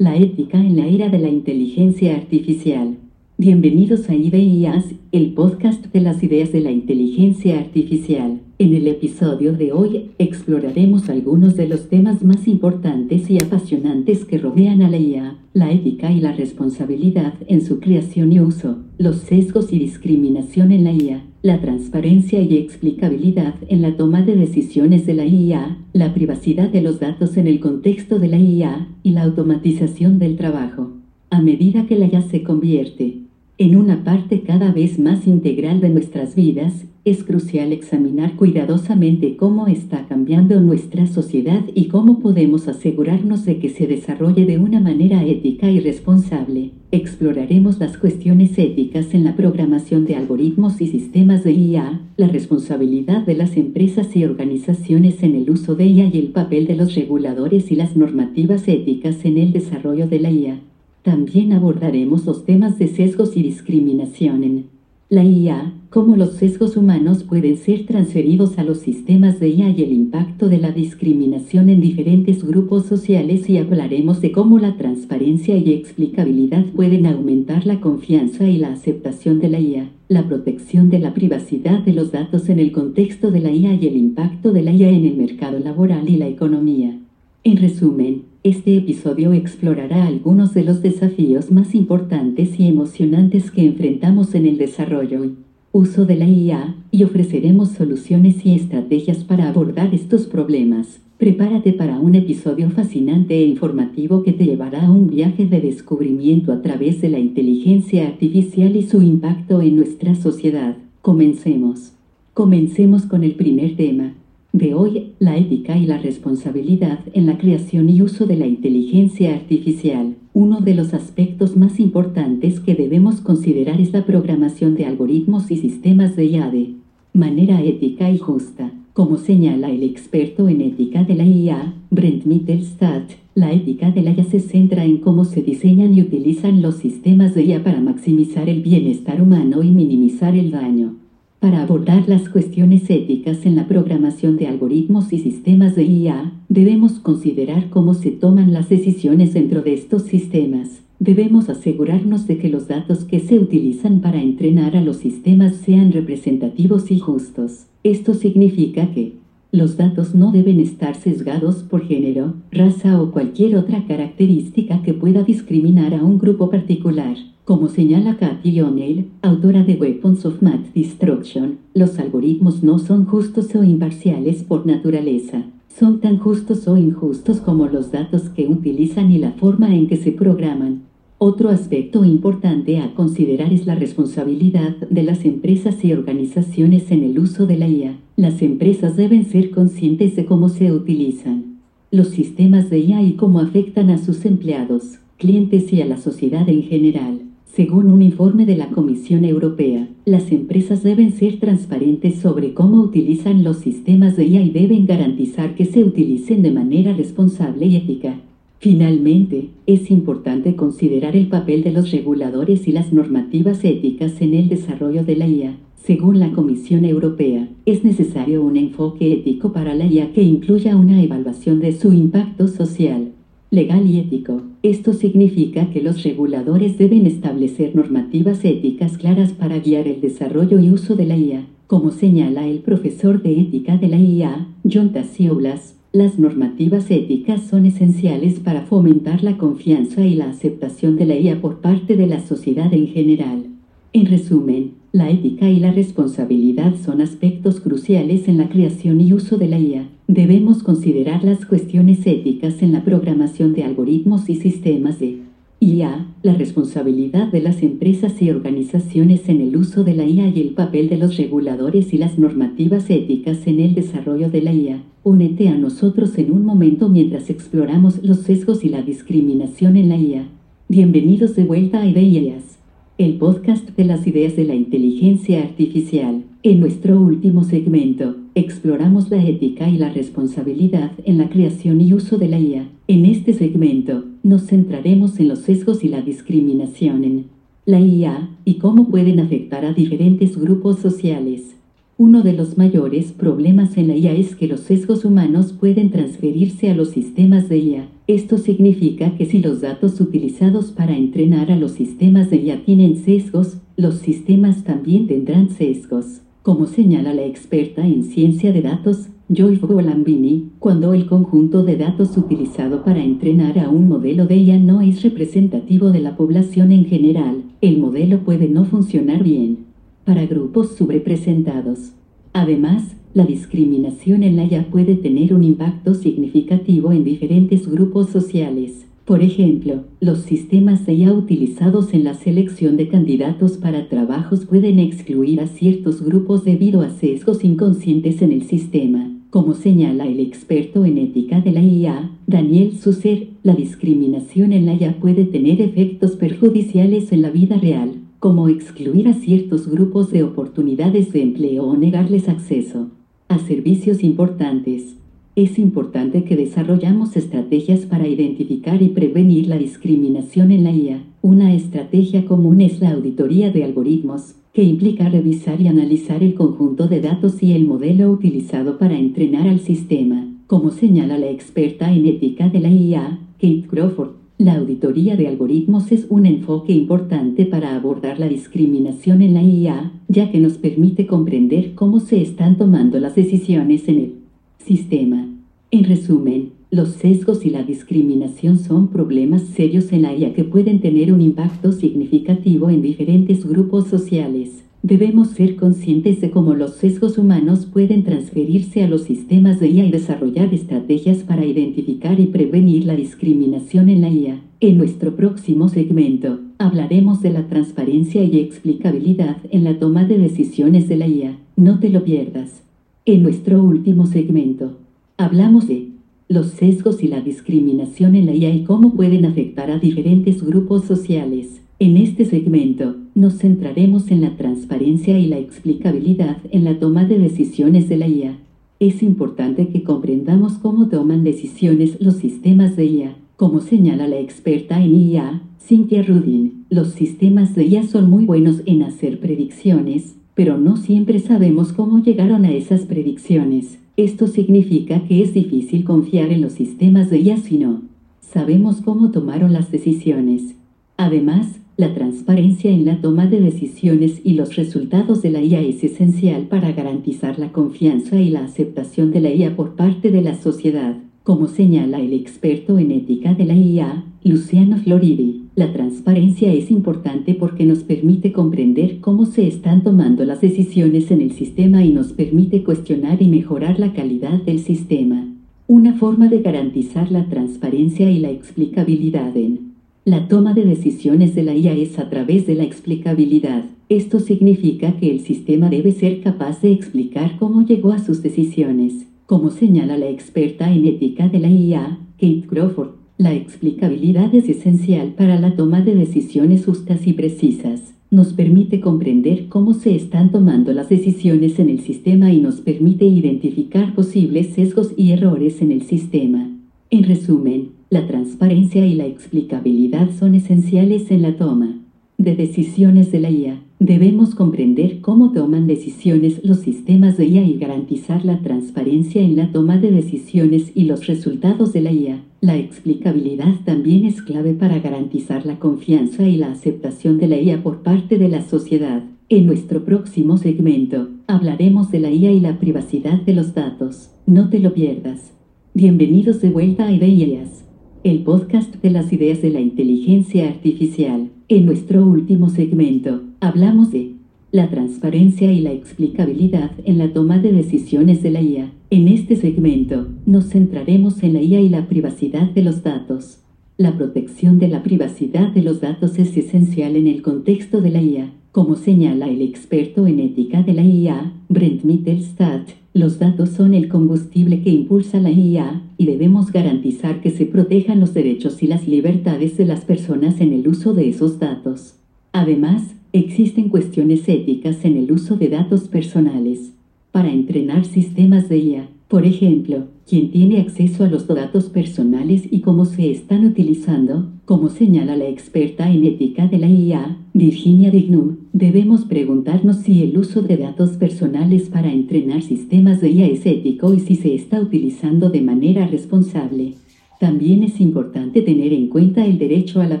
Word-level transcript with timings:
La 0.00 0.14
ética 0.14 0.58
en 0.58 0.76
la 0.76 0.86
era 0.86 1.08
de 1.08 1.18
la 1.18 1.28
inteligencia 1.28 2.14
artificial. 2.14 2.98
Bienvenidos 3.40 4.10
a 4.10 4.16
IDEIAS, 4.16 4.84
el 5.12 5.32
podcast 5.32 5.86
de 5.92 6.00
las 6.00 6.24
ideas 6.24 6.50
de 6.50 6.60
la 6.60 6.72
inteligencia 6.72 7.60
artificial. 7.60 8.40
En 8.58 8.74
el 8.74 8.88
episodio 8.88 9.52
de 9.52 9.70
hoy 9.70 10.10
exploraremos 10.18 11.08
algunos 11.08 11.54
de 11.54 11.68
los 11.68 11.88
temas 11.88 12.24
más 12.24 12.48
importantes 12.48 13.30
y 13.30 13.38
apasionantes 13.38 14.24
que 14.24 14.38
rodean 14.38 14.82
a 14.82 14.90
la 14.90 14.98
IA, 14.98 15.38
la 15.54 15.70
ética 15.70 16.10
y 16.10 16.20
la 16.20 16.32
responsabilidad 16.32 17.34
en 17.46 17.64
su 17.64 17.78
creación 17.78 18.32
y 18.32 18.40
uso, 18.40 18.78
los 18.98 19.18
sesgos 19.18 19.72
y 19.72 19.78
discriminación 19.78 20.72
en 20.72 20.82
la 20.82 20.90
IA, 20.90 21.24
la 21.42 21.60
transparencia 21.60 22.42
y 22.42 22.56
explicabilidad 22.56 23.54
en 23.68 23.82
la 23.82 23.96
toma 23.96 24.22
de 24.22 24.34
decisiones 24.34 25.06
de 25.06 25.14
la 25.14 25.26
IA, 25.26 25.78
la 25.92 26.12
privacidad 26.12 26.70
de 26.70 26.82
los 26.82 26.98
datos 26.98 27.36
en 27.36 27.46
el 27.46 27.60
contexto 27.60 28.18
de 28.18 28.26
la 28.26 28.38
IA 28.40 28.88
y 29.04 29.12
la 29.12 29.22
automatización 29.22 30.18
del 30.18 30.36
trabajo. 30.36 30.94
A 31.30 31.40
medida 31.40 31.86
que 31.86 31.96
la 31.96 32.06
IA 32.06 32.22
se 32.22 32.42
convierte 32.42 33.27
en 33.58 33.74
una 33.74 34.04
parte 34.04 34.42
cada 34.42 34.70
vez 34.70 35.00
más 35.00 35.26
integral 35.26 35.80
de 35.80 35.88
nuestras 35.88 36.36
vidas, 36.36 36.84
es 37.04 37.24
crucial 37.24 37.72
examinar 37.72 38.36
cuidadosamente 38.36 39.36
cómo 39.36 39.66
está 39.66 40.06
cambiando 40.06 40.60
nuestra 40.60 41.08
sociedad 41.08 41.64
y 41.74 41.86
cómo 41.86 42.20
podemos 42.20 42.68
asegurarnos 42.68 43.44
de 43.44 43.58
que 43.58 43.68
se 43.68 43.88
desarrolle 43.88 44.46
de 44.46 44.58
una 44.58 44.78
manera 44.78 45.24
ética 45.24 45.68
y 45.70 45.80
responsable. 45.80 46.70
Exploraremos 46.92 47.80
las 47.80 47.98
cuestiones 47.98 48.56
éticas 48.58 49.12
en 49.12 49.24
la 49.24 49.34
programación 49.34 50.04
de 50.04 50.14
algoritmos 50.14 50.80
y 50.80 50.86
sistemas 50.86 51.42
de 51.42 51.52
IA, 51.52 52.00
la 52.16 52.28
responsabilidad 52.28 53.26
de 53.26 53.34
las 53.34 53.56
empresas 53.56 54.14
y 54.14 54.24
organizaciones 54.24 55.24
en 55.24 55.34
el 55.34 55.50
uso 55.50 55.74
de 55.74 55.86
IA 55.86 56.10
y 56.12 56.18
el 56.18 56.28
papel 56.28 56.68
de 56.68 56.76
los 56.76 56.94
reguladores 56.94 57.72
y 57.72 57.74
las 57.74 57.96
normativas 57.96 58.68
éticas 58.68 59.24
en 59.24 59.36
el 59.36 59.52
desarrollo 59.52 60.06
de 60.06 60.20
la 60.20 60.30
IA. 60.30 60.60
También 61.08 61.54
abordaremos 61.54 62.26
los 62.26 62.44
temas 62.44 62.78
de 62.78 62.86
sesgos 62.86 63.34
y 63.34 63.42
discriminación 63.42 64.44
en 64.44 64.64
la 65.08 65.24
IA, 65.24 65.72
cómo 65.88 66.16
los 66.16 66.34
sesgos 66.34 66.76
humanos 66.76 67.22
pueden 67.22 67.56
ser 67.56 67.86
transferidos 67.86 68.58
a 68.58 68.62
los 68.62 68.80
sistemas 68.80 69.40
de 69.40 69.48
IA 69.48 69.70
y 69.70 69.84
el 69.84 69.92
impacto 69.92 70.50
de 70.50 70.58
la 70.58 70.70
discriminación 70.70 71.70
en 71.70 71.80
diferentes 71.80 72.44
grupos 72.44 72.84
sociales 72.84 73.48
y 73.48 73.56
hablaremos 73.56 74.20
de 74.20 74.32
cómo 74.32 74.58
la 74.58 74.76
transparencia 74.76 75.56
y 75.56 75.72
explicabilidad 75.72 76.66
pueden 76.76 77.06
aumentar 77.06 77.64
la 77.64 77.80
confianza 77.80 78.46
y 78.46 78.58
la 78.58 78.74
aceptación 78.74 79.40
de 79.40 79.48
la 79.48 79.60
IA, 79.60 79.90
la 80.08 80.28
protección 80.28 80.90
de 80.90 80.98
la 80.98 81.14
privacidad 81.14 81.78
de 81.78 81.94
los 81.94 82.12
datos 82.12 82.50
en 82.50 82.58
el 82.58 82.70
contexto 82.70 83.30
de 83.30 83.40
la 83.40 83.50
IA 83.50 83.72
y 83.72 83.86
el 83.86 83.96
impacto 83.96 84.52
de 84.52 84.60
la 84.60 84.72
IA 84.72 84.90
en 84.90 85.06
el 85.06 85.16
mercado 85.16 85.58
laboral 85.58 86.06
y 86.06 86.18
la 86.18 86.28
economía. 86.28 86.98
En 87.44 87.56
resumen, 87.56 88.27
este 88.48 88.76
episodio 88.76 89.32
explorará 89.32 90.06
algunos 90.06 90.54
de 90.54 90.64
los 90.64 90.80
desafíos 90.80 91.50
más 91.50 91.74
importantes 91.74 92.58
y 92.58 92.66
emocionantes 92.66 93.50
que 93.50 93.66
enfrentamos 93.66 94.34
en 94.34 94.46
el 94.46 94.56
desarrollo 94.56 95.24
y 95.24 95.34
uso 95.72 96.06
de 96.06 96.16
la 96.16 96.26
IA 96.26 96.74
y 96.90 97.02
ofreceremos 97.04 97.70
soluciones 97.70 98.46
y 98.46 98.54
estrategias 98.54 99.24
para 99.24 99.48
abordar 99.48 99.94
estos 99.94 100.26
problemas. 100.26 101.00
Prepárate 101.18 101.72
para 101.72 102.00
un 102.00 102.14
episodio 102.14 102.70
fascinante 102.70 103.34
e 103.34 103.44
informativo 103.44 104.22
que 104.22 104.32
te 104.32 104.46
llevará 104.46 104.86
a 104.86 104.92
un 104.92 105.08
viaje 105.08 105.46
de 105.46 105.60
descubrimiento 105.60 106.52
a 106.52 106.62
través 106.62 107.00
de 107.00 107.10
la 107.10 107.18
inteligencia 107.18 108.06
artificial 108.06 108.76
y 108.76 108.82
su 108.82 109.02
impacto 109.02 109.60
en 109.60 109.76
nuestra 109.76 110.14
sociedad. 110.14 110.76
Comencemos. 111.02 111.92
Comencemos 112.34 113.04
con 113.04 113.24
el 113.24 113.32
primer 113.34 113.76
tema, 113.76 114.14
de 114.52 114.74
hoy, 114.74 115.12
la 115.18 115.36
ética 115.36 115.76
y 115.76 115.84
la 115.86 115.98
responsabilidad 115.98 117.00
en 117.12 117.26
la 117.26 117.36
creación 117.36 117.90
y 117.90 118.00
uso 118.00 118.26
de 118.26 118.36
la 118.36 118.46
inteligencia 118.46 119.34
artificial. 119.34 120.16
Uno 120.32 120.60
de 120.60 120.74
los 120.74 120.94
aspectos 120.94 121.56
más 121.56 121.78
importantes 121.78 122.58
que 122.58 122.74
debemos 122.74 123.20
considerar 123.20 123.80
es 123.80 123.92
la 123.92 124.06
programación 124.06 124.74
de 124.74 124.86
algoritmos 124.86 125.50
y 125.50 125.58
sistemas 125.58 126.16
de 126.16 126.24
IA 126.24 126.50
de 126.50 126.74
manera 127.12 127.62
ética 127.62 128.10
y 128.10 128.18
justa. 128.18 128.72
Como 128.94 129.18
señala 129.18 129.70
el 129.70 129.82
experto 129.82 130.48
en 130.48 130.62
ética 130.62 131.04
de 131.04 131.14
la 131.14 131.24
IA, 131.24 131.74
Brent 131.90 132.24
Mittelstadt, 132.24 133.10
la 133.34 133.52
ética 133.52 133.90
de 133.90 134.02
la 134.02 134.12
IA 134.12 134.24
se 134.24 134.40
centra 134.40 134.84
en 134.84 134.98
cómo 134.98 135.24
se 135.24 135.42
diseñan 135.42 135.94
y 135.94 136.00
utilizan 136.00 136.62
los 136.62 136.76
sistemas 136.76 137.34
de 137.34 137.44
IA 137.44 137.62
para 137.62 137.80
maximizar 137.80 138.48
el 138.48 138.62
bienestar 138.62 139.22
humano 139.22 139.62
y 139.62 139.70
minimizar 139.70 140.34
el 140.34 140.50
daño. 140.50 140.96
Para 141.40 141.62
abordar 141.62 142.08
las 142.08 142.28
cuestiones 142.28 142.90
éticas 142.90 143.46
en 143.46 143.54
la 143.54 143.68
programación 143.68 144.36
de 144.36 144.48
algoritmos 144.48 145.12
y 145.12 145.20
sistemas 145.20 145.76
de 145.76 145.84
IA, 145.84 146.32
debemos 146.48 146.94
considerar 146.94 147.70
cómo 147.70 147.94
se 147.94 148.10
toman 148.10 148.52
las 148.52 148.68
decisiones 148.68 149.34
dentro 149.34 149.62
de 149.62 149.74
estos 149.74 150.02
sistemas. 150.02 150.80
Debemos 150.98 151.48
asegurarnos 151.48 152.26
de 152.26 152.38
que 152.38 152.48
los 152.48 152.66
datos 152.66 153.04
que 153.04 153.20
se 153.20 153.38
utilizan 153.38 154.00
para 154.00 154.20
entrenar 154.20 154.76
a 154.76 154.82
los 154.82 154.96
sistemas 154.96 155.54
sean 155.54 155.92
representativos 155.92 156.90
y 156.90 156.98
justos. 156.98 157.66
Esto 157.84 158.14
significa 158.14 158.90
que 158.92 159.12
los 159.50 159.76
datos 159.78 160.14
no 160.14 160.30
deben 160.30 160.60
estar 160.60 160.94
sesgados 160.94 161.62
por 161.62 161.86
género, 161.86 162.34
raza 162.50 163.00
o 163.00 163.10
cualquier 163.10 163.56
otra 163.56 163.86
característica 163.86 164.82
que 164.82 164.92
pueda 164.92 165.22
discriminar 165.22 165.94
a 165.94 166.04
un 166.04 166.18
grupo 166.18 166.50
particular. 166.50 167.16
Como 167.44 167.68
señala 167.68 168.18
Cathy 168.18 168.60
O'Neill, 168.60 169.08
autora 169.22 169.64
de 169.64 169.76
Weapons 169.76 170.26
of 170.26 170.42
Math 170.42 170.74
Destruction, 170.74 171.56
los 171.72 171.98
algoritmos 171.98 172.62
no 172.62 172.78
son 172.78 173.06
justos 173.06 173.54
o 173.54 173.64
imparciales 173.64 174.42
por 174.42 174.66
naturaleza. 174.66 175.46
Son 175.68 176.00
tan 176.00 176.18
justos 176.18 176.68
o 176.68 176.76
injustos 176.76 177.40
como 177.40 177.68
los 177.68 177.90
datos 177.90 178.28
que 178.28 178.48
utilizan 178.48 179.10
y 179.10 179.18
la 179.18 179.32
forma 179.32 179.74
en 179.74 179.86
que 179.86 179.96
se 179.96 180.12
programan. 180.12 180.87
Otro 181.20 181.48
aspecto 181.48 182.04
importante 182.04 182.78
a 182.78 182.94
considerar 182.94 183.52
es 183.52 183.66
la 183.66 183.74
responsabilidad 183.74 184.76
de 184.88 185.02
las 185.02 185.24
empresas 185.24 185.84
y 185.84 185.92
organizaciones 185.92 186.92
en 186.92 187.02
el 187.02 187.18
uso 187.18 187.44
de 187.44 187.58
la 187.58 187.66
IA. 187.66 187.98
Las 188.14 188.40
empresas 188.40 188.96
deben 188.96 189.24
ser 189.24 189.50
conscientes 189.50 190.14
de 190.14 190.26
cómo 190.26 190.48
se 190.48 190.70
utilizan 190.70 191.58
los 191.90 192.10
sistemas 192.10 192.70
de 192.70 192.78
IA 192.78 193.02
y 193.02 193.14
cómo 193.14 193.40
afectan 193.40 193.90
a 193.90 193.98
sus 193.98 194.24
empleados, 194.26 195.00
clientes 195.16 195.72
y 195.72 195.82
a 195.82 195.86
la 195.86 195.96
sociedad 195.96 196.48
en 196.48 196.62
general. 196.62 197.22
Según 197.46 197.90
un 197.90 198.02
informe 198.02 198.46
de 198.46 198.56
la 198.56 198.68
Comisión 198.68 199.24
Europea, 199.24 199.88
las 200.04 200.30
empresas 200.30 200.84
deben 200.84 201.10
ser 201.10 201.40
transparentes 201.40 202.20
sobre 202.20 202.54
cómo 202.54 202.80
utilizan 202.80 203.42
los 203.42 203.56
sistemas 203.56 204.16
de 204.16 204.26
IA 204.26 204.42
y 204.42 204.50
deben 204.50 204.86
garantizar 204.86 205.56
que 205.56 205.64
se 205.64 205.82
utilicen 205.82 206.42
de 206.42 206.52
manera 206.52 206.92
responsable 206.92 207.66
y 207.66 207.74
ética. 207.74 208.20
Finalmente, 208.60 209.50
es 209.66 209.88
importante 209.88 210.56
considerar 210.56 211.14
el 211.14 211.28
papel 211.28 211.62
de 211.62 211.70
los 211.70 211.92
reguladores 211.92 212.66
y 212.66 212.72
las 212.72 212.92
normativas 212.92 213.64
éticas 213.64 214.20
en 214.20 214.34
el 214.34 214.48
desarrollo 214.48 215.04
de 215.04 215.14
la 215.14 215.28
IA. 215.28 215.56
Según 215.76 216.18
la 216.18 216.32
Comisión 216.32 216.84
Europea, 216.84 217.48
es 217.66 217.84
necesario 217.84 218.42
un 218.42 218.56
enfoque 218.56 219.12
ético 219.12 219.52
para 219.52 219.74
la 219.74 219.86
IA 219.86 220.12
que 220.12 220.22
incluya 220.22 220.76
una 220.76 221.00
evaluación 221.00 221.60
de 221.60 221.70
su 221.70 221.92
impacto 221.92 222.48
social, 222.48 223.12
legal 223.52 223.88
y 223.88 224.00
ético. 224.00 224.42
Esto 224.64 224.92
significa 224.92 225.70
que 225.70 225.80
los 225.80 226.02
reguladores 226.02 226.78
deben 226.78 227.06
establecer 227.06 227.76
normativas 227.76 228.44
éticas 228.44 228.98
claras 228.98 229.32
para 229.32 229.60
guiar 229.60 229.86
el 229.86 230.00
desarrollo 230.00 230.58
y 230.58 230.70
uso 230.70 230.96
de 230.96 231.06
la 231.06 231.16
IA. 231.16 231.46
Como 231.68 231.92
señala 231.92 232.48
el 232.48 232.58
profesor 232.58 233.22
de 233.22 233.40
ética 233.40 233.76
de 233.76 233.88
la 233.88 233.98
IA, 233.98 234.48
John 234.70 234.92
Tasioulas, 234.92 235.77
las 235.92 236.18
normativas 236.18 236.90
éticas 236.90 237.42
son 237.42 237.64
esenciales 237.64 238.40
para 238.40 238.62
fomentar 238.62 239.24
la 239.24 239.38
confianza 239.38 240.04
y 240.04 240.14
la 240.14 240.28
aceptación 240.28 240.96
de 240.96 241.06
la 241.06 241.16
IA 241.16 241.40
por 241.40 241.60
parte 241.60 241.96
de 241.96 242.06
la 242.06 242.20
sociedad 242.20 242.72
en 242.74 242.88
general. 242.88 243.46
En 243.94 244.04
resumen, 244.04 244.72
la 244.92 245.10
ética 245.10 245.48
y 245.48 245.58
la 245.58 245.72
responsabilidad 245.72 246.74
son 246.84 247.00
aspectos 247.00 247.60
cruciales 247.60 248.28
en 248.28 248.36
la 248.36 248.50
creación 248.50 249.00
y 249.00 249.14
uso 249.14 249.38
de 249.38 249.48
la 249.48 249.58
IA. 249.58 249.88
Debemos 250.08 250.62
considerar 250.62 251.24
las 251.24 251.46
cuestiones 251.46 252.06
éticas 252.06 252.62
en 252.62 252.72
la 252.72 252.84
programación 252.84 253.54
de 253.54 253.64
algoritmos 253.64 254.28
y 254.28 254.36
sistemas 254.36 254.98
de 254.98 255.27
IA, 255.60 256.06
la 256.22 256.34
responsabilidad 256.34 257.32
de 257.32 257.40
las 257.40 257.62
empresas 257.62 258.22
y 258.22 258.30
organizaciones 258.30 259.28
en 259.28 259.40
el 259.40 259.56
uso 259.56 259.84
de 259.84 259.94
la 259.94 260.04
IA 260.04 260.28
y 260.28 260.40
el 260.40 260.50
papel 260.50 260.88
de 260.88 260.98
los 260.98 261.16
reguladores 261.16 261.92
y 261.92 261.98
las 261.98 262.18
normativas 262.18 262.88
éticas 262.90 263.46
en 263.46 263.60
el 263.60 263.74
desarrollo 263.74 264.30
de 264.30 264.42
la 264.42 264.52
IA. 264.52 264.82
Únete 265.02 265.48
a 265.48 265.56
nosotros 265.56 266.16
en 266.18 266.30
un 266.30 266.44
momento 266.44 266.88
mientras 266.88 267.28
exploramos 267.28 268.02
los 268.04 268.18
sesgos 268.18 268.64
y 268.64 268.68
la 268.68 268.82
discriminación 268.82 269.76
en 269.76 269.88
la 269.88 269.96
IA. 269.96 270.28
Bienvenidos 270.68 271.34
de 271.34 271.44
vuelta 271.44 271.80
a 271.80 271.86
Ideas 271.86 272.58
el 272.98 273.14
podcast 273.14 273.64
de 273.76 273.84
las 273.84 274.08
ideas 274.08 274.34
de 274.34 274.44
la 274.44 274.56
inteligencia 274.56 275.40
artificial. 275.40 276.24
En 276.42 276.58
nuestro 276.58 277.00
último 277.00 277.44
segmento, 277.44 278.16
exploramos 278.38 279.10
la 279.10 279.24
ética 279.24 279.68
y 279.68 279.78
la 279.78 279.90
responsabilidad 279.90 280.92
en 281.04 281.18
la 281.18 281.28
creación 281.28 281.80
y 281.80 281.92
uso 281.92 282.18
de 282.18 282.28
la 282.28 282.38
IA. 282.38 282.68
En 282.86 283.04
este 283.06 283.32
segmento, 283.32 284.04
nos 284.22 284.46
centraremos 284.46 285.18
en 285.20 285.28
los 285.28 285.40
sesgos 285.40 285.84
y 285.84 285.88
la 285.88 286.02
discriminación 286.02 287.04
en 287.04 287.26
la 287.66 287.80
IA 287.80 288.30
y 288.44 288.54
cómo 288.54 288.88
pueden 288.88 289.20
afectar 289.20 289.64
a 289.64 289.72
diferentes 289.72 290.38
grupos 290.38 290.78
sociales. 290.78 291.54
Uno 291.96 292.22
de 292.22 292.32
los 292.32 292.56
mayores 292.56 293.10
problemas 293.10 293.76
en 293.76 293.88
la 293.88 293.96
IA 293.96 294.12
es 294.12 294.36
que 294.36 294.46
los 294.46 294.60
sesgos 294.60 295.04
humanos 295.04 295.52
pueden 295.52 295.90
transferirse 295.90 296.70
a 296.70 296.74
los 296.74 296.90
sistemas 296.90 297.48
de 297.48 297.58
IA 297.58 297.88
Esto 298.06 298.38
significa 298.38 299.16
que 299.16 299.26
si 299.26 299.40
los 299.40 299.60
datos 299.60 300.00
utilizados 300.00 300.70
para 300.70 300.96
entrenar 300.96 301.50
a 301.50 301.56
los 301.56 301.72
sistemas 301.72 302.30
de 302.30 302.36
IA 302.36 302.64
tienen 302.64 302.96
sesgos, 302.96 303.58
los 303.76 303.96
sistemas 303.96 304.62
también 304.62 305.08
tendrán 305.08 305.50
sesgos. 305.50 306.22
Como 306.42 306.66
señala 306.66 307.12
la 307.14 307.24
experta 307.24 307.86
en 307.86 308.04
ciencia 308.04 308.52
de 308.52 308.62
datos, 308.62 309.08
Joy 309.28 309.56
Golambini, 309.56 310.50
cuando 310.58 310.94
el 310.94 311.06
conjunto 311.06 311.62
de 311.62 311.76
datos 311.76 312.16
utilizado 312.16 312.84
para 312.84 313.04
entrenar 313.04 313.58
a 313.58 313.68
un 313.68 313.88
modelo 313.88 314.26
de 314.26 314.36
IA 314.36 314.58
no 314.58 314.80
es 314.80 315.02
representativo 315.02 315.90
de 315.90 316.00
la 316.00 316.16
población 316.16 316.72
en 316.72 316.86
general, 316.86 317.42
el 317.60 317.78
modelo 317.78 318.20
puede 318.20 318.48
no 318.48 318.64
funcionar 318.64 319.22
bien. 319.22 319.66
Para 320.04 320.24
grupos 320.24 320.76
subrepresentados. 320.76 321.92
Además, 322.32 322.96
la 323.12 323.26
discriminación 323.26 324.22
en 324.22 324.36
la 324.36 324.44
IA 324.44 324.70
puede 324.70 324.94
tener 324.94 325.34
un 325.34 325.44
impacto 325.44 325.92
significativo 325.92 326.92
en 326.92 327.04
diferentes 327.04 327.68
grupos 327.68 328.08
sociales. 328.08 328.87
Por 329.08 329.22
ejemplo, 329.22 329.84
los 330.00 330.18
sistemas 330.18 330.86
IA 330.86 331.14
utilizados 331.14 331.94
en 331.94 332.04
la 332.04 332.12
selección 332.12 332.76
de 332.76 332.88
candidatos 332.88 333.52
para 333.56 333.88
trabajos 333.88 334.44
pueden 334.44 334.78
excluir 334.78 335.40
a 335.40 335.46
ciertos 335.46 336.02
grupos 336.02 336.44
debido 336.44 336.82
a 336.82 336.90
sesgos 336.90 337.42
inconscientes 337.42 338.20
en 338.20 338.32
el 338.32 338.42
sistema. 338.42 339.10
Como 339.30 339.54
señala 339.54 340.06
el 340.06 340.20
experto 340.20 340.84
en 340.84 340.98
ética 340.98 341.40
de 341.40 341.52
la 341.52 341.62
IA, 341.62 342.10
Daniel 342.26 342.76
Susser, 342.76 343.28
la 343.42 343.54
discriminación 343.54 344.52
en 344.52 344.66
la 344.66 344.74
IA 344.74 345.00
puede 345.00 345.24
tener 345.24 345.62
efectos 345.62 346.16
perjudiciales 346.16 347.10
en 347.10 347.22
la 347.22 347.30
vida 347.30 347.56
real, 347.56 347.94
como 348.18 348.50
excluir 348.50 349.08
a 349.08 349.14
ciertos 349.14 349.68
grupos 349.68 350.10
de 350.10 350.22
oportunidades 350.22 351.14
de 351.14 351.22
empleo 351.22 351.64
o 351.64 351.78
negarles 351.78 352.28
acceso 352.28 352.90
a 353.28 353.38
servicios 353.38 354.04
importantes. 354.04 354.97
Es 355.38 355.56
importante 355.56 356.24
que 356.24 356.34
desarrollamos 356.34 357.16
estrategias 357.16 357.86
para 357.86 358.08
identificar 358.08 358.82
y 358.82 358.88
prevenir 358.88 359.46
la 359.46 359.56
discriminación 359.56 360.50
en 360.50 360.64
la 360.64 360.72
IA. 360.72 361.04
Una 361.22 361.54
estrategia 361.54 362.24
común 362.24 362.60
es 362.60 362.80
la 362.80 362.90
auditoría 362.90 363.52
de 363.52 363.62
algoritmos, 363.62 364.34
que 364.52 364.64
implica 364.64 365.08
revisar 365.08 365.60
y 365.60 365.68
analizar 365.68 366.24
el 366.24 366.34
conjunto 366.34 366.88
de 366.88 367.00
datos 367.00 367.40
y 367.40 367.52
el 367.52 367.66
modelo 367.66 368.10
utilizado 368.10 368.78
para 368.78 368.98
entrenar 368.98 369.46
al 369.46 369.60
sistema, 369.60 370.28
como 370.48 370.72
señala 370.72 371.16
la 371.18 371.30
experta 371.30 371.94
en 371.94 372.06
ética 372.06 372.48
de 372.48 372.58
la 372.58 372.72
IA, 372.72 373.20
Kate 373.34 373.62
Crawford. 373.70 374.16
La 374.38 374.56
auditoría 374.56 375.14
de 375.14 375.28
algoritmos 375.28 375.92
es 375.92 376.06
un 376.08 376.26
enfoque 376.26 376.72
importante 376.72 377.46
para 377.46 377.76
abordar 377.76 378.18
la 378.18 378.28
discriminación 378.28 379.22
en 379.22 379.34
la 379.34 379.44
IA, 379.44 379.92
ya 380.08 380.32
que 380.32 380.40
nos 380.40 380.54
permite 380.54 381.06
comprender 381.06 381.76
cómo 381.76 382.00
se 382.00 382.20
están 382.20 382.56
tomando 382.56 382.98
las 382.98 383.14
decisiones 383.14 383.88
en 383.88 383.98
el 383.98 384.18
sistema. 384.58 385.28
En 385.70 385.84
resumen, 385.84 386.50
los 386.70 386.90
sesgos 386.90 387.46
y 387.46 387.50
la 387.50 387.62
discriminación 387.62 388.58
son 388.58 388.88
problemas 388.88 389.42
serios 389.42 389.92
en 389.92 390.02
la 390.02 390.14
IA 390.14 390.34
que 390.34 390.44
pueden 390.44 390.80
tener 390.80 391.12
un 391.12 391.22
impacto 391.22 391.72
significativo 391.72 392.68
en 392.68 392.82
diferentes 392.82 393.46
grupos 393.46 393.88
sociales. 393.88 394.64
Debemos 394.82 395.30
ser 395.30 395.56
conscientes 395.56 396.20
de 396.20 396.30
cómo 396.30 396.54
los 396.54 396.76
sesgos 396.76 397.18
humanos 397.18 397.66
pueden 397.66 398.04
transferirse 398.04 398.84
a 398.84 398.88
los 398.88 399.02
sistemas 399.02 399.58
de 399.58 399.68
IA 399.68 399.86
y 399.86 399.90
desarrollar 399.90 400.54
estrategias 400.54 401.24
para 401.24 401.44
identificar 401.44 402.20
y 402.20 402.26
prevenir 402.26 402.84
la 402.84 402.94
discriminación 402.94 403.88
en 403.88 404.02
la 404.02 404.10
IA. 404.10 404.40
En 404.60 404.78
nuestro 404.78 405.16
próximo 405.16 405.68
segmento, 405.68 406.40
hablaremos 406.58 407.22
de 407.22 407.30
la 407.30 407.48
transparencia 407.48 408.22
y 408.22 408.38
explicabilidad 408.38 409.38
en 409.50 409.64
la 409.64 409.78
toma 409.78 410.04
de 410.04 410.18
decisiones 410.18 410.88
de 410.88 410.96
la 410.96 411.08
IA. 411.08 411.38
No 411.56 411.80
te 411.80 411.88
lo 411.88 412.04
pierdas. 412.04 412.67
En 413.08 413.22
nuestro 413.22 413.64
último 413.64 414.04
segmento, 414.04 414.76
hablamos 415.16 415.66
de 415.66 415.88
los 416.28 416.48
sesgos 416.48 417.02
y 417.02 417.08
la 417.08 417.22
discriminación 417.22 418.14
en 418.14 418.26
la 418.26 418.34
IA 418.34 418.54
y 418.54 418.64
cómo 418.64 418.92
pueden 418.92 419.24
afectar 419.24 419.70
a 419.70 419.78
diferentes 419.78 420.44
grupos 420.44 420.84
sociales. 420.84 421.62
En 421.78 421.96
este 421.96 422.26
segmento, 422.26 422.96
nos 423.14 423.38
centraremos 423.38 424.10
en 424.10 424.20
la 424.20 424.36
transparencia 424.36 425.18
y 425.18 425.26
la 425.26 425.38
explicabilidad 425.38 426.36
en 426.50 426.64
la 426.64 426.78
toma 426.78 427.06
de 427.06 427.18
decisiones 427.18 427.88
de 427.88 427.96
la 427.96 428.08
IA. 428.08 428.36
Es 428.78 429.02
importante 429.02 429.68
que 429.68 429.84
comprendamos 429.84 430.58
cómo 430.58 430.90
toman 430.90 431.24
decisiones 431.24 431.96
los 432.02 432.16
sistemas 432.16 432.76
de 432.76 432.84
IA. 432.84 433.16
Como 433.36 433.62
señala 433.62 434.06
la 434.06 434.18
experta 434.18 434.84
en 434.84 434.94
IA, 434.94 435.40
Cynthia 435.58 436.02
Rudin, 436.02 436.66
los 436.68 436.88
sistemas 436.88 437.54
de 437.54 437.68
IA 437.68 437.84
son 437.84 438.10
muy 438.10 438.26
buenos 438.26 438.60
en 438.66 438.82
hacer 438.82 439.18
predicciones, 439.18 440.14
pero 440.38 440.56
no 440.56 440.76
siempre 440.76 441.18
sabemos 441.18 441.72
cómo 441.72 441.98
llegaron 441.98 442.44
a 442.44 442.52
esas 442.52 442.82
predicciones. 442.82 443.80
Esto 443.96 444.28
significa 444.28 445.02
que 445.02 445.20
es 445.20 445.34
difícil 445.34 445.82
confiar 445.82 446.30
en 446.30 446.42
los 446.42 446.52
sistemas 446.52 447.10
de 447.10 447.18
IA 447.18 447.38
si 447.38 447.58
no 447.58 447.82
sabemos 448.20 448.80
cómo 448.82 449.10
tomaron 449.10 449.52
las 449.52 449.72
decisiones. 449.72 450.54
Además, 450.96 451.58
la 451.76 451.92
transparencia 451.92 452.70
en 452.70 452.84
la 452.84 453.00
toma 453.00 453.26
de 453.26 453.40
decisiones 453.40 454.20
y 454.22 454.34
los 454.34 454.54
resultados 454.54 455.22
de 455.22 455.30
la 455.30 455.42
IA 455.42 455.60
es 455.60 455.82
esencial 455.82 456.42
para 456.42 456.70
garantizar 456.70 457.40
la 457.40 457.50
confianza 457.50 458.20
y 458.20 458.30
la 458.30 458.44
aceptación 458.44 459.10
de 459.10 459.20
la 459.20 459.34
IA 459.34 459.56
por 459.56 459.74
parte 459.74 460.12
de 460.12 460.22
la 460.22 460.36
sociedad. 460.36 460.98
Como 461.24 461.48
señala 461.48 461.98
el 461.98 462.12
experto 462.12 462.78
en 462.78 462.92
ética 462.92 463.34
de 463.34 463.44
la 463.44 463.56
IA, 463.56 464.04
Luciano 464.22 464.76
Floridi, 464.76 465.47
la 465.58 465.72
transparencia 465.72 466.52
es 466.52 466.70
importante 466.70 467.34
porque 467.34 467.64
nos 467.64 467.80
permite 467.80 468.30
comprender 468.30 469.00
cómo 469.00 469.26
se 469.26 469.48
están 469.48 469.82
tomando 469.82 470.24
las 470.24 470.40
decisiones 470.40 471.10
en 471.10 471.20
el 471.20 471.32
sistema 471.32 471.84
y 471.84 471.90
nos 471.90 472.12
permite 472.12 472.62
cuestionar 472.62 473.20
y 473.20 473.26
mejorar 473.26 473.80
la 473.80 473.92
calidad 473.92 474.40
del 474.40 474.60
sistema. 474.60 475.26
Una 475.66 475.94
forma 475.94 476.28
de 476.28 476.42
garantizar 476.42 477.10
la 477.10 477.28
transparencia 477.28 478.08
y 478.08 478.20
la 478.20 478.30
explicabilidad 478.30 479.36
en 479.36 479.72
la 480.04 480.28
toma 480.28 480.54
de 480.54 480.64
decisiones 480.64 481.34
de 481.34 481.42
la 481.42 481.56
IA 481.56 481.72
es 481.72 481.98
a 481.98 482.08
través 482.08 482.46
de 482.46 482.54
la 482.54 482.62
explicabilidad. 482.62 483.64
Esto 483.88 484.20
significa 484.20 484.92
que 484.92 485.10
el 485.10 485.18
sistema 485.22 485.68
debe 485.70 485.90
ser 485.90 486.20
capaz 486.20 486.62
de 486.62 486.70
explicar 486.70 487.36
cómo 487.36 487.66
llegó 487.66 487.90
a 487.90 487.98
sus 487.98 488.22
decisiones. 488.22 489.08
Como 489.26 489.50
señala 489.50 489.98
la 489.98 490.08
experta 490.08 490.72
en 490.72 490.86
ética 490.86 491.28
de 491.28 491.40
la 491.40 491.50
IA, 491.50 491.98
Kate 492.20 492.44
Crawford, 492.46 492.97
la 493.18 493.34
explicabilidad 493.34 494.32
es 494.32 494.48
esencial 494.48 495.08
para 495.08 495.40
la 495.40 495.56
toma 495.56 495.80
de 495.80 495.96
decisiones 495.96 496.64
justas 496.64 497.04
y 497.04 497.14
precisas. 497.14 497.92
Nos 498.12 498.32
permite 498.32 498.80
comprender 498.80 499.48
cómo 499.48 499.74
se 499.74 499.96
están 499.96 500.30
tomando 500.30 500.72
las 500.72 500.88
decisiones 500.88 501.58
en 501.58 501.68
el 501.68 501.80
sistema 501.80 502.32
y 502.32 502.40
nos 502.40 502.60
permite 502.60 503.04
identificar 503.06 503.92
posibles 503.96 504.54
sesgos 504.54 504.92
y 504.96 505.10
errores 505.10 505.60
en 505.60 505.72
el 505.72 505.82
sistema. 505.82 506.48
En 506.90 507.02
resumen, 507.02 507.70
la 507.90 508.06
transparencia 508.06 508.86
y 508.86 508.94
la 508.94 509.06
explicabilidad 509.06 510.10
son 510.16 510.36
esenciales 510.36 511.10
en 511.10 511.22
la 511.22 511.36
toma 511.36 511.76
de 512.18 512.36
decisiones 512.36 513.10
de 513.10 513.18
la 513.20 513.30
IA. 513.30 513.67
Debemos 513.80 514.34
comprender 514.34 515.00
cómo 515.00 515.30
toman 515.30 515.68
decisiones 515.68 516.40
los 516.44 516.58
sistemas 516.58 517.16
de 517.16 517.26
IA 517.26 517.44
y 517.44 517.58
garantizar 517.58 518.24
la 518.24 518.40
transparencia 518.42 519.22
en 519.22 519.36
la 519.36 519.52
toma 519.52 519.78
de 519.78 519.92
decisiones 519.92 520.72
y 520.74 520.84
los 520.84 521.06
resultados 521.06 521.72
de 521.72 521.82
la 521.82 521.92
IA. 521.92 522.24
La 522.40 522.56
explicabilidad 522.56 523.54
también 523.64 524.04
es 524.04 524.20
clave 524.20 524.54
para 524.54 524.80
garantizar 524.80 525.46
la 525.46 525.60
confianza 525.60 526.26
y 526.26 526.36
la 526.36 526.50
aceptación 526.50 527.18
de 527.18 527.28
la 527.28 527.40
IA 527.40 527.62
por 527.62 527.84
parte 527.84 528.18
de 528.18 528.28
la 528.28 528.42
sociedad. 528.42 529.04
En 529.28 529.46
nuestro 529.46 529.84
próximo 529.84 530.38
segmento, 530.38 531.10
hablaremos 531.28 531.92
de 531.92 532.00
la 532.00 532.10
IA 532.10 532.32
y 532.32 532.40
la 532.40 532.58
privacidad 532.58 533.22
de 533.22 533.34
los 533.34 533.54
datos. 533.54 534.10
No 534.26 534.48
te 534.48 534.58
lo 534.58 534.74
pierdas. 534.74 535.34
Bienvenidos 535.72 536.40
de 536.40 536.50
vuelta 536.50 536.86
a 536.86 536.92
Ideas 536.92 537.64
el 538.04 538.22
podcast 538.22 538.76
de 538.76 538.90
las 538.90 539.12
ideas 539.12 539.42
de 539.42 539.50
la 539.50 539.60
inteligencia 539.60 540.48
artificial. 540.48 541.30
En 541.48 541.66
nuestro 541.66 542.06
último 542.06 542.48
segmento, 542.48 543.22
hablamos 543.40 543.92
de 543.92 544.14
la 544.50 544.70
transparencia 544.70 545.52
y 545.52 545.60
la 545.60 545.72
explicabilidad 545.72 546.70
en 546.84 546.98
la 546.98 547.12
toma 547.12 547.38
de 547.38 547.52
decisiones 547.52 548.22
de 548.22 548.30
la 548.30 548.40
IA. 548.40 548.72
En 548.90 549.08
este 549.08 549.36
segmento, 549.36 550.08
nos 550.24 550.48
centraremos 550.48 551.22
en 551.22 551.34
la 551.34 551.42
IA 551.42 551.60
y 551.60 551.68
la 551.68 551.86
privacidad 551.86 552.50
de 552.50 552.62
los 552.62 552.82
datos. 552.82 553.40
La 553.76 553.96
protección 553.96 554.58
de 554.58 554.68
la 554.68 554.82
privacidad 554.82 555.52
de 555.52 555.62
los 555.62 555.80
datos 555.80 556.18
es 556.18 556.36
esencial 556.36 556.96
en 556.96 557.06
el 557.06 557.22
contexto 557.22 557.80
de 557.80 557.90
la 557.90 558.02
IA, 558.02 558.32
como 558.50 558.74
señala 558.74 559.28
el 559.28 559.42
experto 559.42 560.06
en 560.06 560.18
ética 560.18 560.62
de 560.62 560.72
la 560.72 560.82
IA, 560.82 561.32
Brent 561.48 561.84
Mittelstadt. 561.84 562.70
Los 562.94 563.18
datos 563.18 563.50
son 563.50 563.74
el 563.74 563.88
combustible 563.88 564.62
que 564.62 564.70
impulsa 564.70 565.20
la 565.20 565.30
IA, 565.30 565.82
y 565.98 566.06
debemos 566.06 566.50
garantizar 566.50 567.20
que 567.20 567.30
se 567.30 567.44
protejan 567.44 568.00
los 568.00 568.14
derechos 568.14 568.62
y 568.62 568.66
las 568.66 568.88
libertades 568.88 569.56
de 569.58 569.66
las 569.66 569.84
personas 569.84 570.40
en 570.40 570.54
el 570.54 570.66
uso 570.66 570.94
de 570.94 571.08
esos 571.08 571.38
datos. 571.38 571.94
Además, 572.32 572.94
existen 573.12 573.68
cuestiones 573.68 574.28
éticas 574.28 574.84
en 574.84 574.96
el 574.96 575.12
uso 575.12 575.36
de 575.36 575.48
datos 575.48 575.88
personales. 575.88 576.72
Para 577.12 577.32
entrenar 577.32 577.84
sistemas 577.84 578.48
de 578.48 578.58
IA, 578.58 578.88
por 579.08 579.24
ejemplo, 579.24 579.86
quien 580.06 580.30
tiene 580.30 580.60
acceso 580.60 581.04
a 581.04 581.08
los 581.08 581.26
datos 581.26 581.70
personales 581.70 582.42
y 582.50 582.60
cómo 582.60 582.84
se 582.84 583.10
están 583.10 583.46
utilizando, 583.46 584.30
como 584.44 584.68
señala 584.68 585.16
la 585.16 585.28
experta 585.28 585.90
en 585.90 586.04
ética 586.04 586.46
de 586.46 586.58
la 586.58 586.68
IA, 586.68 587.16
Virginia 587.32 587.90
Dignum, 587.90 588.36
debemos 588.52 589.04
preguntarnos 589.06 589.76
si 589.76 590.02
el 590.02 590.18
uso 590.18 590.42
de 590.42 590.58
datos 590.58 590.90
personales 590.90 591.68
para 591.70 591.92
entrenar 591.92 592.42
sistemas 592.42 593.00
de 593.00 593.10
IA 593.10 593.26
es 593.28 593.46
ético 593.46 593.94
y 593.94 594.00
si 594.00 594.16
se 594.16 594.34
está 594.34 594.60
utilizando 594.60 595.30
de 595.30 595.40
manera 595.40 595.86
responsable. 595.86 596.74
También 597.18 597.64
es 597.64 597.80
importante 597.80 598.42
tener 598.42 598.72
en 598.72 598.86
cuenta 598.86 599.26
el 599.26 599.38
derecho 599.38 599.80
a 599.80 599.88
la 599.88 600.00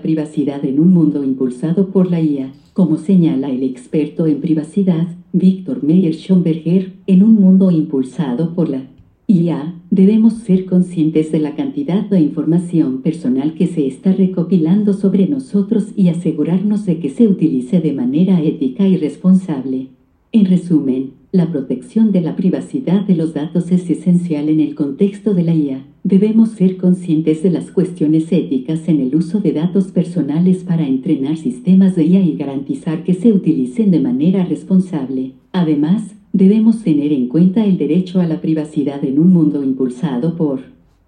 privacidad 0.00 0.64
en 0.64 0.78
un 0.78 0.92
mundo 0.94 1.24
impulsado 1.24 1.88
por 1.88 2.08
la 2.08 2.20
IA, 2.20 2.52
como 2.72 2.96
señala 2.96 3.50
el 3.50 3.64
experto 3.64 4.28
en 4.28 4.40
privacidad, 4.40 5.08
Víctor 5.32 5.82
Meyer 5.82 6.14
Schomberger, 6.14 6.92
en 7.08 7.24
un 7.24 7.34
mundo 7.34 7.72
impulsado 7.72 8.54
por 8.54 8.68
la 8.68 8.84
IA, 9.26 9.74
debemos 9.90 10.34
ser 10.34 10.64
conscientes 10.64 11.32
de 11.32 11.40
la 11.40 11.56
cantidad 11.56 12.02
de 12.02 12.20
información 12.20 13.02
personal 13.02 13.54
que 13.54 13.66
se 13.66 13.88
está 13.88 14.12
recopilando 14.12 14.92
sobre 14.92 15.26
nosotros 15.26 15.88
y 15.96 16.08
asegurarnos 16.08 16.86
de 16.86 17.00
que 17.00 17.10
se 17.10 17.26
utilice 17.26 17.80
de 17.80 17.94
manera 17.94 18.40
ética 18.40 18.86
y 18.86 18.96
responsable. 18.96 19.88
En 20.30 20.44
resumen, 20.46 21.17
la 21.30 21.50
protección 21.50 22.10
de 22.10 22.22
la 22.22 22.36
privacidad 22.36 23.02
de 23.02 23.14
los 23.14 23.34
datos 23.34 23.70
es 23.70 23.90
esencial 23.90 24.48
en 24.48 24.60
el 24.60 24.74
contexto 24.74 25.34
de 25.34 25.44
la 25.44 25.54
IA. 25.54 25.84
Debemos 26.02 26.50
ser 26.50 26.78
conscientes 26.78 27.42
de 27.42 27.50
las 27.50 27.70
cuestiones 27.70 28.32
éticas 28.32 28.88
en 28.88 29.00
el 29.00 29.14
uso 29.14 29.40
de 29.40 29.52
datos 29.52 29.88
personales 29.88 30.64
para 30.64 30.86
entrenar 30.86 31.36
sistemas 31.36 31.96
de 31.96 32.06
IA 32.06 32.22
y 32.22 32.34
garantizar 32.36 33.04
que 33.04 33.12
se 33.12 33.30
utilicen 33.30 33.90
de 33.90 34.00
manera 34.00 34.46
responsable. 34.46 35.32
Además, 35.52 36.14
debemos 36.32 36.82
tener 36.82 37.12
en 37.12 37.28
cuenta 37.28 37.62
el 37.66 37.76
derecho 37.76 38.22
a 38.22 38.26
la 38.26 38.40
privacidad 38.40 39.04
en 39.04 39.18
un 39.18 39.30
mundo 39.30 39.62
impulsado 39.62 40.34
por 40.34 40.60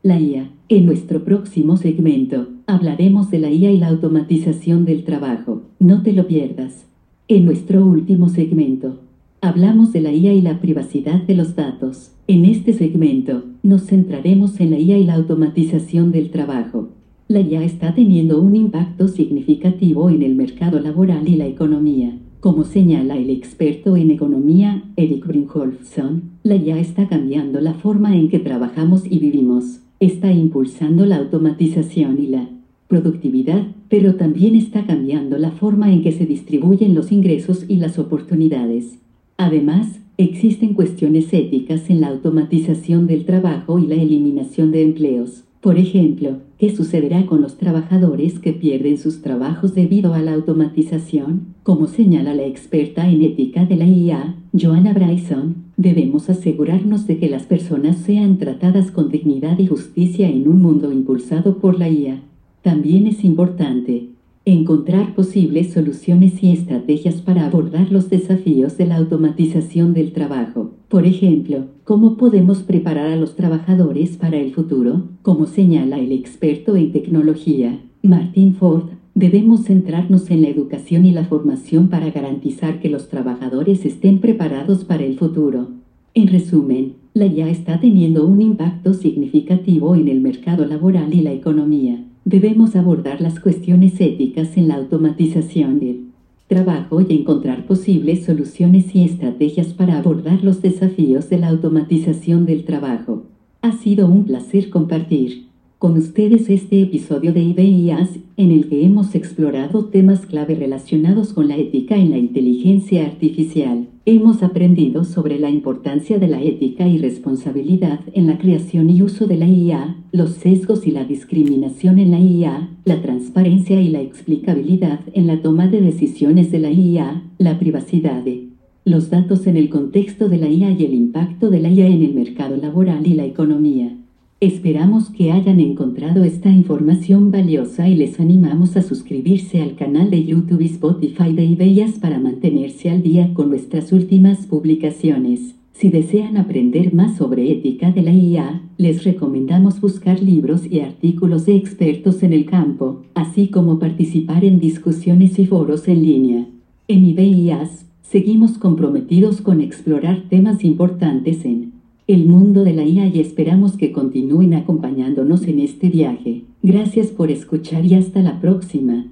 la 0.03 0.21
IA. 0.21 0.51
En 0.69 0.85
nuestro 0.85 1.25
próximo 1.25 1.79
segmento, 1.79 2.49
hablaremos 2.67 3.31
de 3.31 3.39
la 3.39 3.51
IA 3.51 3.73
y 3.73 3.79
la 3.79 3.89
automatización 3.89 4.85
del 4.85 5.05
trabajo. 5.05 5.63
No 5.79 6.03
te 6.03 6.13
lo 6.13 6.27
pierdas. 6.27 6.85
En 7.27 7.47
nuestro 7.47 7.87
último 7.87 8.29
segmento, 8.29 8.99
Hablamos 9.43 9.95
de 9.95 10.03
la 10.03 10.13
IA 10.13 10.35
y 10.35 10.43
la 10.43 10.61
privacidad 10.61 11.23
de 11.23 11.35
los 11.35 11.57
datos. 11.57 12.13
En 12.27 12.45
este 12.45 12.75
segmento, 12.75 13.45
nos 13.63 13.87
centraremos 13.87 14.61
en 14.61 14.71
la 14.71 14.79
IA 14.79 14.99
y 14.99 15.05
la 15.05 15.15
automatización 15.15 16.13
del 16.13 16.29
trabajo. 16.31 16.91
La 17.27 17.41
IA 17.41 17.65
está 17.65 17.95
teniendo 17.95 18.39
un 18.39 18.55
impacto 18.55 19.09
significativo 19.09 20.11
en 20.11 20.23
el 20.23 20.35
mercado 20.35 20.79
laboral 20.79 21.27
y 21.27 21.37
la 21.37 21.47
economía. 21.47 22.19
Como 22.41 22.65
señala 22.65 23.17
el 23.17 23.31
experto 23.31 23.97
en 23.97 24.11
economía, 24.11 24.85
Eric 24.97 25.27
Brinholfson, 25.27 26.33
la 26.43 26.57
IA 26.57 26.79
está 26.79 27.09
cambiando 27.09 27.63
la 27.63 27.73
forma 27.73 28.15
en 28.15 28.29
que 28.29 28.41
trabajamos 28.41 29.05
y 29.11 29.21
vivimos. 29.21 29.81
Está 30.01 30.31
impulsando 30.31 31.07
la 31.07 31.17
automatización 31.17 32.23
y 32.23 32.27
la 32.27 32.51
productividad, 32.89 33.69
pero 33.89 34.17
también 34.17 34.55
está 34.55 34.85
cambiando 34.85 35.39
la 35.39 35.51
forma 35.51 35.91
en 35.91 36.03
que 36.03 36.13
se 36.13 36.27
distribuyen 36.27 36.95
los 36.95 37.11
ingresos 37.11 37.65
y 37.69 37.77
las 37.77 37.99
oportunidades. 37.99 38.99
Además, 39.43 39.99
existen 40.19 40.75
cuestiones 40.75 41.33
éticas 41.33 41.89
en 41.89 42.03
la 42.03 42.09
automatización 42.09 43.07
del 43.07 43.25
trabajo 43.25 43.79
y 43.79 43.87
la 43.87 43.95
eliminación 43.95 44.71
de 44.71 44.83
empleos. 44.83 45.45
Por 45.63 45.79
ejemplo, 45.79 46.41
¿qué 46.59 46.77
sucederá 46.77 47.25
con 47.25 47.41
los 47.41 47.57
trabajadores 47.57 48.39
que 48.39 48.53
pierden 48.53 48.99
sus 48.99 49.23
trabajos 49.23 49.75
debido 49.75 50.13
a 50.13 50.21
la 50.21 50.35
automatización? 50.35 51.55
Como 51.63 51.87
señala 51.87 52.35
la 52.35 52.45
experta 52.45 53.09
en 53.09 53.23
ética 53.23 53.65
de 53.65 53.77
la 53.77 53.87
IA, 53.87 54.37
Joanna 54.53 54.93
Bryson, 54.93 55.55
debemos 55.79 56.29
asegurarnos 56.29 57.07
de 57.07 57.17
que 57.17 57.31
las 57.31 57.45
personas 57.45 57.97
sean 57.97 58.37
tratadas 58.37 58.91
con 58.91 59.09
dignidad 59.09 59.59
y 59.59 59.69
justicia 59.69 60.29
en 60.29 60.49
un 60.49 60.61
mundo 60.61 60.93
impulsado 60.93 61.57
por 61.57 61.79
la 61.79 61.89
IA. 61.89 62.21
También 62.61 63.07
es 63.07 63.25
importante 63.25 64.11
encontrar 64.47 65.15
posibles 65.15 65.73
soluciones 65.73 66.43
y 66.43 66.53
estrategias 66.53 67.17
para 67.17 67.45
abordar 67.45 67.93
los 67.93 68.09
desafíos 68.09 68.79
de 68.79 68.87
la 68.87 68.97
automatización 68.97 69.93
del 69.93 70.13
trabajo. 70.13 70.71
Por 70.89 71.05
ejemplo, 71.05 71.67
¿cómo 71.85 72.17
podemos 72.17 72.63
preparar 72.63 73.09
a 73.09 73.17
los 73.17 73.37
trabajadores 73.37 74.17
para 74.17 74.39
el 74.39 74.53
futuro? 74.53 75.09
Como 75.23 75.47
señala 75.47 75.99
el 75.99 76.13
experto 76.13 76.75
en 76.77 76.91
tecnología, 76.91 77.81
Martin 78.03 78.55
Ford, 78.55 78.85
debemos 79.15 79.65
centrarnos 79.65 80.31
en 80.31 80.41
la 80.43 80.49
educación 80.49 81.05
y 81.05 81.13
la 81.13 81.25
formación 81.27 81.89
para 81.89 82.11
garantizar 82.11 82.81
que 82.81 82.89
los 82.89 83.09
trabajadores 83.09 83.85
estén 83.85 84.21
preparados 84.21 84.85
para 84.85 85.05
el 85.05 85.19
futuro. 85.19 85.69
En 86.15 86.29
resumen, 86.29 86.95
la 87.13 87.27
IA 87.27 87.51
está 87.51 87.79
teniendo 87.79 88.27
un 88.27 88.41
impacto 88.41 88.95
significativo 88.95 89.95
en 89.95 90.09
el 90.09 90.23
mercado 90.23 90.65
laboral 90.65 91.13
y 91.13 91.21
la 91.21 91.33
economía 91.33 92.07
debemos 92.31 92.77
abordar 92.77 93.21
las 93.21 93.41
cuestiones 93.41 94.01
éticas 94.01 94.57
en 94.57 94.69
la 94.69 94.77
automatización 94.77 95.81
del 95.81 96.05
trabajo 96.47 97.01
y 97.01 97.13
encontrar 97.13 97.67
posibles 97.67 98.25
soluciones 98.25 98.95
y 98.95 99.03
estrategias 99.03 99.73
para 99.73 99.99
abordar 99.99 100.45
los 100.45 100.63
desafíos 100.63 101.29
de 101.29 101.39
la 101.39 101.49
automatización 101.49 102.47
del 102.47 102.65
trabajo. 102.65 103.25
Ha 103.63 103.73
sido 103.73 104.07
un 104.07 104.27
placer 104.27 104.71
compartir 104.71 105.50
con 105.81 105.97
ustedes 105.97 106.51
este 106.51 106.83
episodio 106.83 107.33
de 107.33 107.41
IBIAS 107.41 108.11
en 108.37 108.51
el 108.51 108.69
que 108.69 108.85
hemos 108.85 109.15
explorado 109.15 109.87
temas 109.87 110.27
clave 110.27 110.55
relacionados 110.55 111.33
con 111.33 111.49
la 111.49 111.57
ética 111.57 111.97
en 111.97 112.11
la 112.11 112.19
inteligencia 112.19 113.07
artificial. 113.07 113.89
Hemos 114.05 114.43
aprendido 114.43 115.05
sobre 115.05 115.39
la 115.39 115.49
importancia 115.49 116.19
de 116.19 116.29
la 116.29 116.43
ética 116.43 116.87
y 116.87 116.99
responsabilidad 116.99 118.01
en 118.13 118.27
la 118.27 118.37
creación 118.37 118.91
y 118.91 119.01
uso 119.01 119.27
de 119.27 119.39
la 119.39 119.49
IA, 119.49 119.97
los 120.13 120.33
sesgos 120.33 120.87
y 120.87 120.91
la 120.91 121.05
discriminación 121.05 121.99
en 121.99 122.11
la 122.11 122.21
IA, 122.21 122.69
la 122.85 123.01
transparencia 123.01 123.81
y 123.81 123.89
la 123.89 124.03
explicabilidad 124.03 125.01
en 125.15 125.27
la 125.27 125.41
toma 125.41 125.67
de 125.69 125.81
decisiones 125.81 126.53
de 126.53 126.59
la 126.59 126.71
IA, 126.71 127.23
la 127.39 127.59
privacidad 127.59 128.23
de 128.23 128.51
los 128.85 129.09
datos 129.09 129.47
en 129.47 129.57
el 129.57 129.71
contexto 129.71 130.29
de 130.29 130.37
la 130.37 130.49
IA 130.51 130.73
y 130.73 130.85
el 130.85 130.93
impacto 130.93 131.49
de 131.49 131.61
la 131.61 131.71
IA 131.71 131.87
en 131.87 132.03
el 132.03 132.13
mercado 132.13 132.59
laboral 132.59 133.07
y 133.07 133.15
la 133.15 133.25
economía. 133.25 133.97
Esperamos 134.41 135.11
que 135.11 135.33
hayan 135.33 135.61
encontrado 135.61 136.25
esta 136.25 136.51
información 136.51 137.31
valiosa 137.31 137.91
y 137.91 137.95
les 137.95 138.19
animamos 138.21 138.75
a 138.75 138.81
suscribirse 138.81 139.61
al 139.61 139.75
canal 139.75 140.09
de 140.09 140.25
YouTube 140.25 140.63
Spotify 140.63 141.35
de 141.35 141.45
Ibellas 141.45 141.99
para 141.99 142.19
mantenerse 142.19 142.89
al 142.89 143.03
día 143.03 143.35
con 143.35 143.51
nuestras 143.51 143.93
últimas 143.93 144.47
publicaciones. 144.47 145.57
Si 145.75 145.91
desean 145.91 146.39
aprender 146.39 146.95
más 146.95 147.19
sobre 147.19 147.53
ética 147.53 147.93
de 147.93 148.01
la 148.01 148.15
IA, 148.15 148.63
les 148.79 149.05
recomendamos 149.05 149.79
buscar 149.79 150.23
libros 150.23 150.63
y 150.65 150.81
artículos 150.81 151.45
de 151.45 151.57
expertos 151.57 152.23
en 152.23 152.33
el 152.33 152.47
campo, 152.47 153.03
así 153.13 153.49
como 153.49 153.79
participar 153.79 154.43
en 154.47 154.59
discusiones 154.59 155.39
y 155.39 155.45
foros 155.45 155.87
en 155.87 156.03
línea. 156.03 156.47
En 156.89 157.05
IBIAS, 157.05 157.85
seguimos 158.01 158.57
comprometidos 158.57 159.43
con 159.43 159.61
explorar 159.61 160.23
temas 160.31 160.65
importantes 160.65 161.45
en 161.45 161.80
el 162.13 162.27
mundo 162.27 162.65
de 162.65 162.73
la 162.73 162.85
IA 162.85 163.07
y 163.07 163.21
esperamos 163.21 163.77
que 163.77 163.93
continúen 163.93 164.55
acompañándonos 164.55 165.47
en 165.47 165.61
este 165.61 165.89
viaje. 165.89 166.43
Gracias 166.63 167.09
por 167.09 167.31
escuchar 167.31 167.85
y 167.85 167.95
hasta 167.95 168.21
la 168.21 168.41
próxima. 168.41 169.07